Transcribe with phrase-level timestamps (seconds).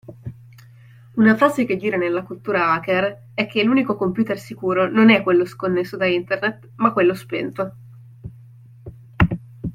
[1.17, 5.45] Una frase che gira nella cultura hacker è che, l'unico computer sicuro, non è quello
[5.45, 7.75] sconnesso da internet ma quello spento.